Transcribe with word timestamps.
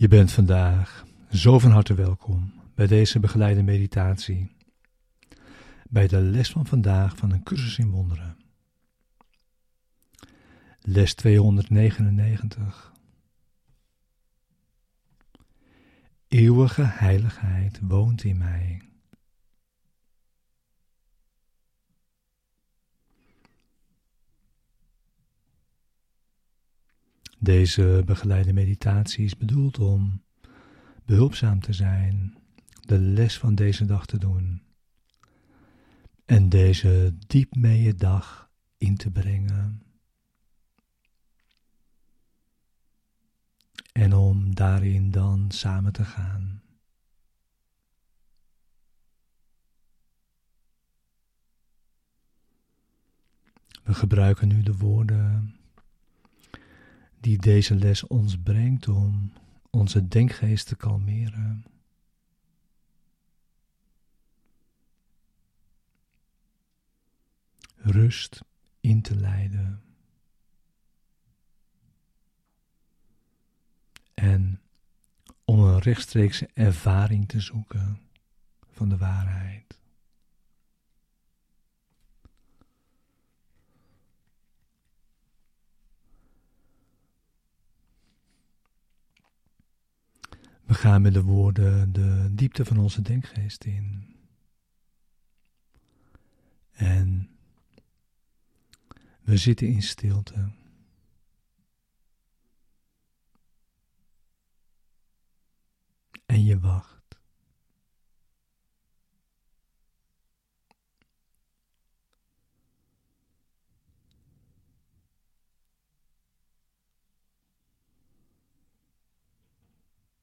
Je 0.00 0.08
bent 0.08 0.32
vandaag 0.32 1.04
zo 1.30 1.58
van 1.58 1.70
harte 1.70 1.94
welkom 1.94 2.52
bij 2.74 2.86
deze 2.86 3.20
begeleide 3.20 3.62
meditatie, 3.62 4.50
bij 5.88 6.06
de 6.06 6.20
les 6.20 6.50
van 6.50 6.66
vandaag 6.66 7.16
van 7.16 7.32
een 7.32 7.42
cursus 7.42 7.78
in 7.78 7.90
wonderen. 7.90 8.36
Les 10.80 11.14
299. 11.14 12.92
Eeuwige 16.28 16.82
heiligheid 16.82 17.78
woont 17.82 18.24
in 18.24 18.38
mij. 18.38 18.89
Deze 27.42 28.02
begeleide 28.06 28.52
meditatie 28.52 29.24
is 29.24 29.36
bedoeld 29.36 29.78
om 29.78 30.22
behulpzaam 31.04 31.60
te 31.60 31.72
zijn, 31.72 32.36
de 32.80 32.98
les 32.98 33.38
van 33.38 33.54
deze 33.54 33.84
dag 33.84 34.06
te 34.06 34.18
doen 34.18 34.62
en 36.30 36.48
deze 36.48 37.16
diep 37.26 37.54
mee 37.54 37.82
je 37.82 37.94
dag 37.94 38.50
in 38.78 38.96
te 38.96 39.10
brengen. 39.10 39.82
En 43.92 44.12
om 44.14 44.54
daarin 44.54 45.10
dan 45.10 45.50
samen 45.50 45.92
te 45.92 46.04
gaan. 46.04 46.62
We 53.82 53.94
gebruiken 53.94 54.48
nu 54.48 54.62
de 54.62 54.76
woorden 54.76 55.59
die 57.20 57.38
deze 57.38 57.74
les 57.74 58.06
ons 58.06 58.38
brengt 58.38 58.88
om 58.88 59.32
onze 59.70 60.08
denkgeest 60.08 60.66
te 60.66 60.76
kalmeren. 60.76 61.64
Rust 67.76 68.40
in 68.80 69.02
te 69.02 69.16
leiden. 69.16 69.82
En 74.14 74.60
om 75.44 75.60
een 75.60 75.78
rechtstreekse 75.78 76.48
ervaring 76.54 77.28
te 77.28 77.40
zoeken 77.40 78.00
van 78.70 78.88
de 78.88 78.96
waarheid. 78.96 79.69
We 90.70 90.76
gaan 90.76 91.02
met 91.02 91.14
de 91.14 91.22
woorden 91.22 91.92
de 91.92 92.28
diepte 92.34 92.64
van 92.64 92.78
onze 92.78 93.02
denkgeest 93.02 93.64
in. 93.64 94.16
En 96.70 97.30
we 99.20 99.36
zitten 99.36 99.66
in 99.66 99.82
stilte. 99.82 100.50
En 106.26 106.44
je 106.44 106.58
wacht. 106.58 106.99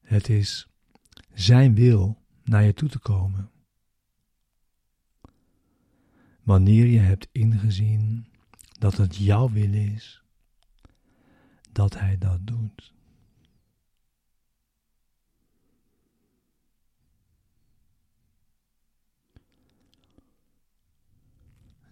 Het 0.08 0.28
is 0.28 0.68
Zijn 1.34 1.74
wil 1.74 2.22
naar 2.44 2.62
je 2.62 2.74
toe 2.74 2.88
te 2.88 2.98
komen. 2.98 3.50
Wanneer 6.42 6.86
je 6.86 6.98
hebt 6.98 7.28
ingezien 7.32 8.26
dat 8.78 8.96
het 8.96 9.16
jouw 9.16 9.50
wil 9.50 9.72
is, 9.72 10.22
dat 11.72 11.98
Hij 11.98 12.18
dat 12.18 12.46
doet. 12.46 12.94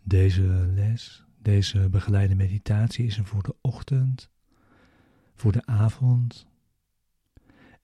Deze 0.03 0.43
les, 0.75 1.25
deze 1.39 1.89
begeleide 1.89 2.35
meditatie 2.35 3.07
is 3.07 3.19
er 3.19 3.27
voor 3.27 3.43
de 3.43 3.57
ochtend, 3.61 4.31
voor 5.35 5.53
de 5.53 5.67
avond 5.67 6.47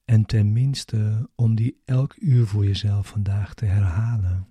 en 0.05 0.25
tenminste 0.25 1.29
om 1.35 1.55
die 1.55 1.81
elk 1.85 2.15
uur 2.15 2.47
voor 2.47 2.65
jezelf 2.65 3.07
vandaag 3.07 3.53
te 3.53 3.65
herhalen. 3.65 4.47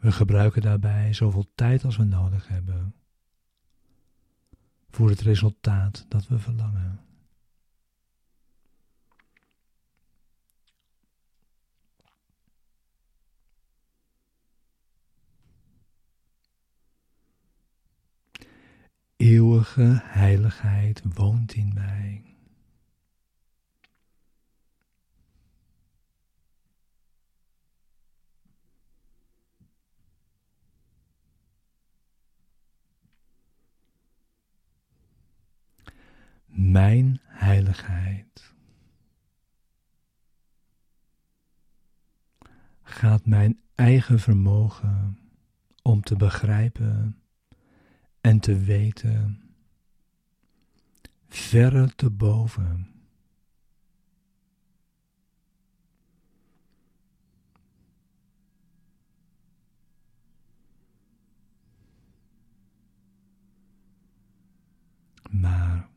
We 0.00 0.12
gebruiken 0.12 0.62
daarbij 0.62 1.12
zoveel 1.12 1.50
tijd 1.54 1.84
als 1.84 1.96
we 1.96 2.04
nodig 2.04 2.48
hebben 2.48 2.94
voor 4.90 5.08
het 5.08 5.20
resultaat 5.20 6.06
dat 6.08 6.26
we 6.26 6.38
verlangen. 6.38 7.00
Heiligheid 20.02 21.02
woont 21.14 21.54
in 21.54 21.72
mij. 21.74 22.22
Mijn 36.46 37.20
heiligheid 37.24 38.54
gaat 42.82 43.26
mijn 43.26 43.60
eigen 43.74 44.20
vermogen 44.20 45.18
om 45.82 46.02
te 46.02 46.16
begrijpen 46.16 47.18
en 48.20 48.40
te 48.40 48.58
weten, 48.58 49.43
verre 51.28 51.94
te 51.94 52.10
boven. 52.10 52.88
Maar 65.30 65.88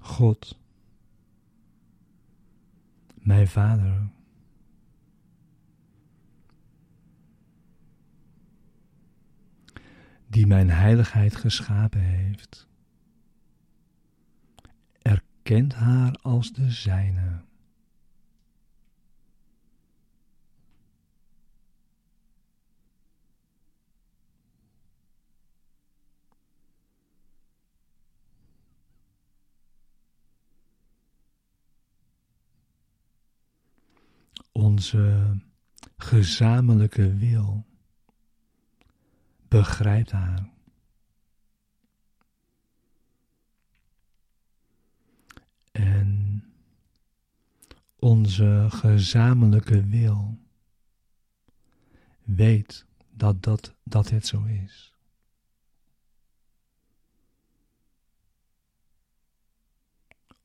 God, 0.00 0.58
mijn 3.14 3.48
Vader, 3.48 4.08
die 10.26 10.46
mijn 10.46 10.70
heiligheid 10.70 11.36
geschapen 11.36 12.00
heeft, 12.00 12.69
erkent 15.50 15.74
haar 15.74 16.16
als 16.22 16.52
de 16.52 16.70
zijne. 16.70 17.42
Onze 34.52 35.36
gezamenlijke 35.96 37.16
wil 37.16 37.66
begrijpt 39.48 40.10
haar. 40.10 40.59
En 45.80 46.44
onze 47.98 48.66
gezamenlijke 48.70 49.84
wil 49.84 50.38
weet 52.22 52.86
dat, 53.10 53.42
dat, 53.42 53.74
dat 53.82 54.10
het 54.10 54.26
zo 54.26 54.44
is. 54.44 54.94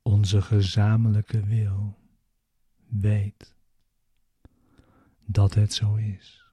Onze 0.01 0.41
gezamenlijke 0.41 1.45
wil 1.45 1.97
weet 2.87 3.55
dat 5.25 5.53
het 5.53 5.73
zo 5.73 5.95
is. 5.95 6.45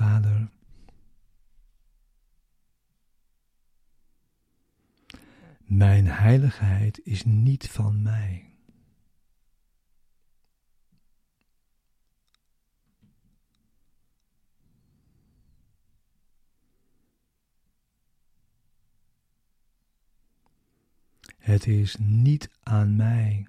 Vader, 0.00 0.50
mijn 5.70 6.06
heiligheid 6.06 7.00
is 7.04 7.24
niet 7.24 7.68
van 7.68 8.02
mij. 8.02 8.54
Het 21.38 21.66
is 21.66 21.96
niet 21.98 22.50
aan 22.62 22.96
mij. 22.96 23.46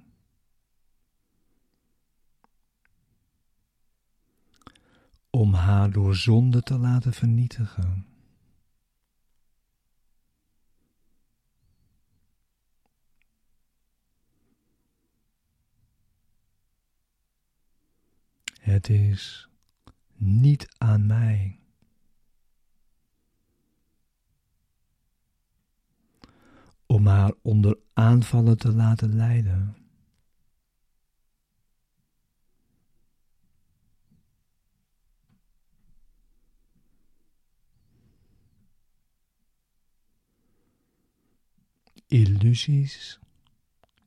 Om 5.30 5.54
haar 5.54 5.92
door 5.92 6.16
zonde 6.16 6.62
te 6.62 6.78
laten 6.78 7.14
vernietigen. 7.14 8.11
Het 18.72 18.90
is 18.90 19.50
niet 20.16 20.76
aan 20.78 21.06
mij. 21.06 21.62
om 26.86 27.08
haar 27.08 27.34
onder 27.42 27.78
aanvallen 27.94 28.58
te 28.58 28.72
laten 28.72 29.16
leiden. 29.16 29.76
Illusies 42.08 43.20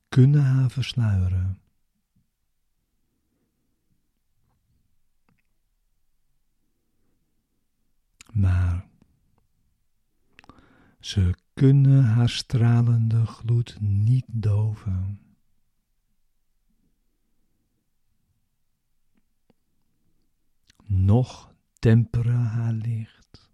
kunnen 0.09 0.43
haar 0.43 0.71
versluieren. 0.71 1.64
Maar 8.35 8.87
ze 10.99 11.35
kunnen 11.53 12.03
haar 12.03 12.29
stralende 12.29 13.25
gloed 13.25 13.77
niet 13.79 14.25
doven. 14.27 15.19
Noch 20.83 21.53
temperen 21.79 22.45
haar 22.45 22.73
licht. 22.73 23.49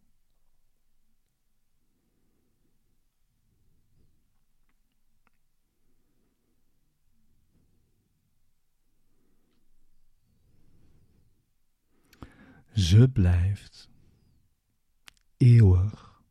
Ze 12.73 13.09
blijft 13.09 13.90
eeuwig 15.41 16.23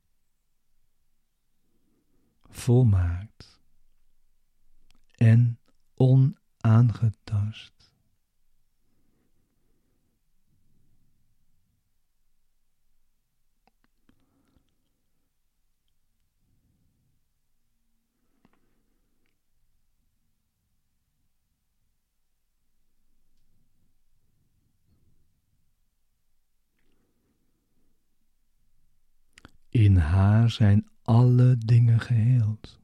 volmaakt 2.48 3.60
en 5.16 5.58
onaangetast. 5.94 7.79
In 29.70 29.96
haar 29.96 30.50
zijn 30.50 30.88
alle 31.02 31.56
dingen 31.58 32.00
geheeld. 32.00 32.80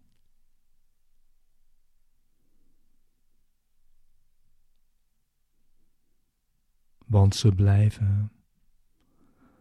Want 7.06 7.34
ze 7.34 7.52
blijven 7.52 8.30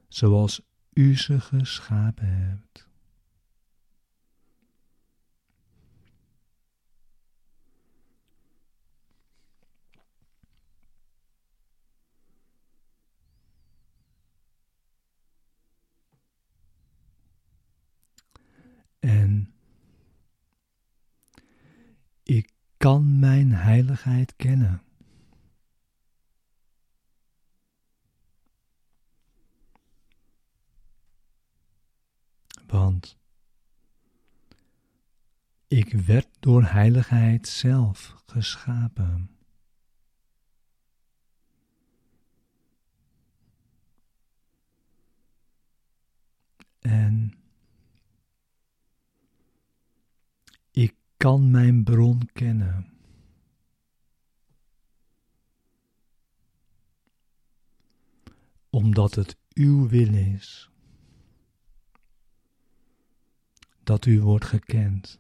zoals 0.08 0.62
u 0.94 1.18
ze 1.18 1.40
geschapen 1.40 2.28
hebt. 2.28 2.88
En 19.00 19.54
ik 22.26 22.52
kan 22.78 23.20
mijn 23.20 23.52
heiligheid 23.52 24.36
kennen. 24.36 24.82
Want 32.68 33.18
ik 35.68 35.94
werd 35.94 36.28
door 36.40 36.64
heiligheid 36.64 37.48
zelf 37.48 38.16
geschapen. 38.26 39.30
En 46.80 47.45
kan 51.26 51.52
mijn 51.52 51.84
bron 51.84 52.30
kennen. 52.34 52.94
Omdat 58.70 59.16
het 59.16 59.38
uw 59.54 59.88
wil 59.88 60.14
is 60.14 60.70
dat 63.84 64.06
u 64.06 64.22
wordt 64.22 64.46
gekend. 64.46 65.20